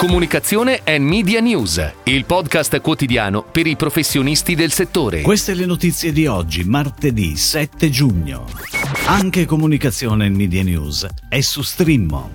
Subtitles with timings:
[0.00, 5.20] Comunicazione e Media News, il podcast quotidiano per i professionisti del settore.
[5.20, 8.46] Queste le notizie di oggi, martedì 7 giugno.
[9.04, 12.30] Anche Comunicazione e Media News è su Strimmo.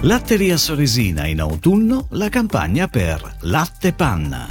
[0.00, 4.48] Latteria Soresina in autunno, la campagna per Latte Panna.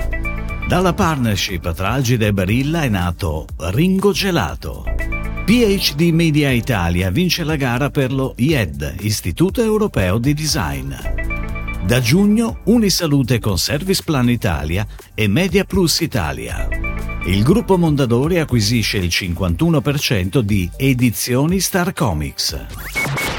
[0.66, 4.86] Dalla partnership tra Algide e Barilla è nato Ringo Gelato.
[5.44, 10.94] PhD Media Italia vince la gara per lo IED, Istituto Europeo di Design.
[11.86, 16.68] Da giugno Unisalute con Service Plan Italia e Media Plus Italia.
[17.26, 22.66] Il gruppo Mondadori acquisisce il 51% di Edizioni Star Comics.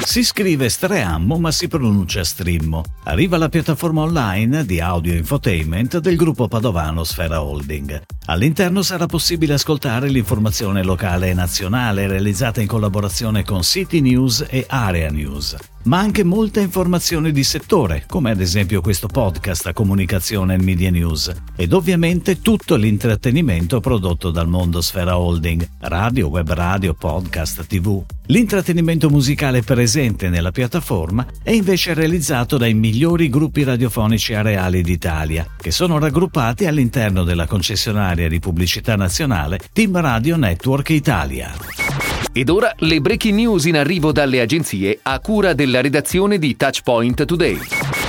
[0.05, 2.83] Si scrive Streammo ma si pronuncia Strimmo.
[3.05, 8.03] Arriva la piattaforma online di audio infotainment del gruppo padovano Sfera Holding.
[8.27, 14.65] All'interno sarà possibile ascoltare l'informazione locale e nazionale realizzata in collaborazione con City News e
[14.69, 20.55] Area News ma anche molte informazioni di settore, come ad esempio questo podcast a comunicazione
[20.55, 26.95] e media news, ed ovviamente tutto l'intrattenimento prodotto dal mondo Sfera Holding, radio, web radio,
[26.95, 28.03] podcast, tv.
[28.27, 35.71] L'intrattenimento musicale presente nella piattaforma è invece realizzato dai migliori gruppi radiofonici areali d'Italia, che
[35.71, 41.90] sono raggruppati all'interno della concessionaria di pubblicità nazionale Team Radio Network Italia.
[42.33, 47.25] Ed ora le breaking news in arrivo dalle agenzie a cura della redazione di Touchpoint
[47.25, 47.59] Today.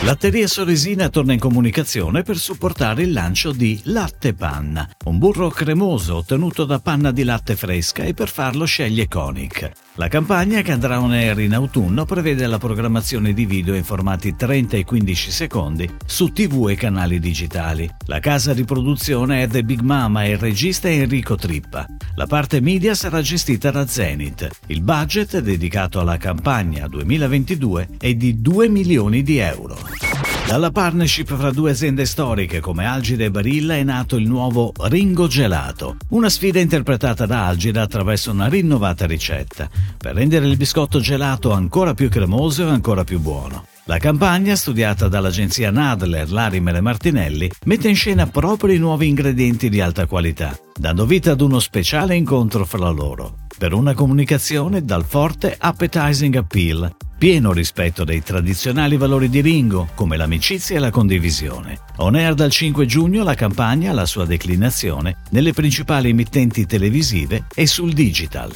[0.04, 6.18] Latteria Soresina torna in comunicazione per supportare il lancio di Latte Panna, un burro cremoso
[6.18, 9.72] ottenuto da panna di latte fresca e per farlo sceglie Conic.
[9.96, 14.38] La campagna che andrà on air in autunno prevede la programmazione di video in formati
[14.38, 17.94] 30 e 15 secondi su TV e canali digitali.
[18.06, 21.86] La casa di produzione è The Big Mama e il regista è Enrico Trippa.
[22.16, 24.48] La parte media sarà gestita da Zenith.
[24.68, 29.78] Il budget dedicato alla campagna 2022 è di 2 milioni di euro.
[30.52, 35.28] Dalla partnership fra due aziende storiche come Algida e Barilla è nato il nuovo Ringo
[35.28, 41.54] Gelato, una sfida interpretata da Algida attraverso una rinnovata ricetta, per rendere il biscotto gelato
[41.54, 43.66] ancora più cremoso e ancora più buono.
[43.86, 49.70] La campagna, studiata dall'agenzia Nadler, Larimer e Martinelli, mette in scena proprio i nuovi ingredienti
[49.70, 55.06] di alta qualità, dando vita ad uno speciale incontro fra loro, per una comunicazione dal
[55.06, 61.78] forte appetizing appeal pieno rispetto dei tradizionali valori di Ringo, come l'amicizia e la condivisione.
[61.98, 67.44] On air dal 5 giugno la campagna ha la sua declinazione nelle principali emittenti televisive
[67.54, 68.52] e sul digital.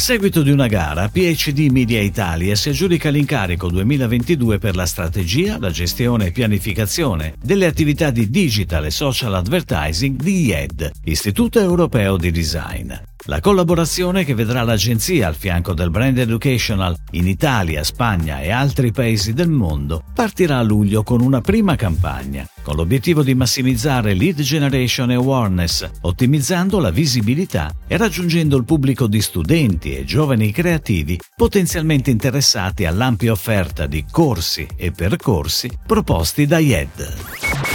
[0.00, 5.58] A seguito di una gara, PhD Media Italia si aggiudica l'incarico 2022 per la strategia,
[5.58, 12.16] la gestione e pianificazione delle attività di digital e social advertising di IED, Istituto Europeo
[12.16, 12.90] di Design.
[13.26, 18.92] La collaborazione che vedrà l'agenzia al fianco del brand educational in Italia, Spagna e altri
[18.92, 24.40] paesi del mondo partirà a luglio con una prima campagna, con l'obiettivo di massimizzare lead
[24.40, 31.18] generation e awareness, ottimizzando la visibilità e raggiungendo il pubblico di studenti e giovani creativi
[31.36, 37.14] potenzialmente interessati all'ampia offerta di corsi e percorsi proposti da IED.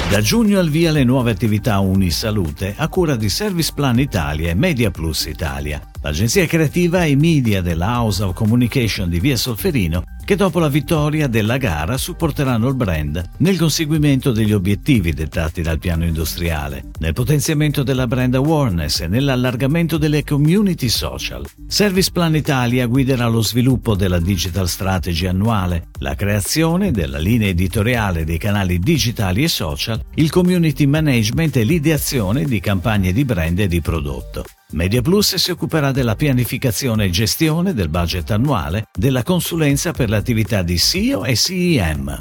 [0.09, 4.53] Da giugno al via le nuove attività Unisalute a cura di Service Plan Italia e
[4.53, 10.35] Media Plus Italia, l'agenzia creativa e media della House of Communication di Via Solferino che
[10.35, 16.03] dopo la vittoria della gara supporteranno il brand nel conseguimento degli obiettivi dettati dal piano
[16.03, 21.45] industriale, nel potenziamento della brand awareness e nell'allargamento delle community social.
[21.67, 28.25] Service Plan Italia guiderà lo sviluppo della digital strategy annuale, la creazione della linea editoriale
[28.25, 33.67] dei canali digitali e social, il community management e l'ideazione di campagne di brand e
[33.67, 34.43] di prodotto.
[34.75, 40.63] MediaPlus si occuperà della pianificazione e gestione del budget annuale, della consulenza per le attività
[40.63, 42.17] di SEO e CEM.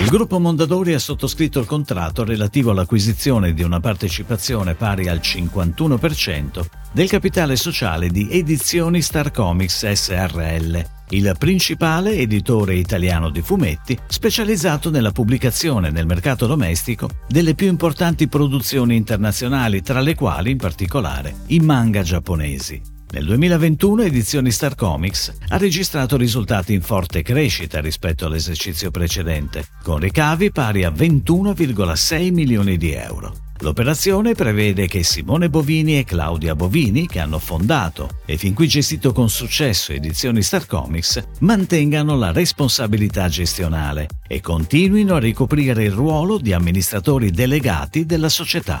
[0.00, 6.64] Il gruppo Mondadori ha sottoscritto il contratto relativo all'acquisizione di una partecipazione pari al 51%
[6.92, 14.90] del capitale sociale di Edizioni Star Comics SRL, il principale editore italiano di fumetti specializzato
[14.90, 21.34] nella pubblicazione nel mercato domestico delle più importanti produzioni internazionali, tra le quali in particolare
[21.46, 22.98] i manga giapponesi.
[23.12, 29.98] Nel 2021 Edizioni Star Comics ha registrato risultati in forte crescita rispetto all'esercizio precedente, con
[29.98, 33.34] ricavi pari a 21,6 milioni di euro.
[33.62, 39.12] L'operazione prevede che Simone Bovini e Claudia Bovini, che hanno fondato e fin qui gestito
[39.12, 46.38] con successo Edizioni Star Comics, mantengano la responsabilità gestionale e continuino a ricoprire il ruolo
[46.38, 48.80] di amministratori delegati della società.